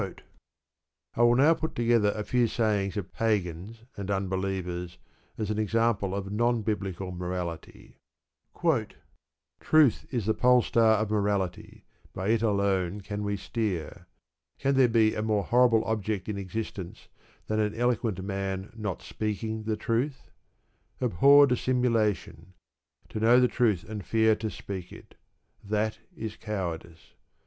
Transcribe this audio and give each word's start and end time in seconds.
I 1.15 1.21
will 1.21 1.35
now 1.35 1.53
put 1.53 1.75
together 1.75 2.11
a 2.15 2.23
few 2.23 2.47
sayings 2.47 2.97
of 2.97 3.13
Pagans 3.13 3.83
and 3.95 4.09
Unbelievers 4.09 4.97
as 5.37 5.51
an 5.51 5.59
example 5.59 6.15
of 6.15 6.31
non 6.31 6.63
biblical 6.63 7.11
morality: 7.11 7.99
Truth 9.63 10.07
is 10.11 10.25
the 10.25 10.33
pole 10.33 10.63
star 10.63 10.95
of 10.97 11.11
morality, 11.11 11.85
by 12.13 12.29
it 12.29 12.41
alone 12.41 13.01
can 13.01 13.21
we 13.21 13.37
steer. 13.37 14.07
Can 14.57 14.73
there 14.73 14.87
be 14.89 15.13
a 15.13 15.21
more 15.21 15.43
horrible 15.43 15.85
object 15.85 16.27
in 16.27 16.35
existence 16.35 17.07
than 17.45 17.59
an 17.59 17.75
eloquent 17.75 18.23
man 18.23 18.71
not 18.75 19.03
speaking 19.03 19.65
the 19.65 19.77
truth? 19.77 20.31
Abhor 20.99 21.45
dissimulation. 21.45 22.55
To 23.09 23.19
know 23.19 23.39
the 23.39 23.47
truth 23.47 23.85
and 23.87 24.03
fear 24.03 24.35
to 24.37 24.49
speak 24.49 24.91
it: 24.91 25.13
that 25.63 25.99
is 26.15 26.37
cowardice. 26.37 27.13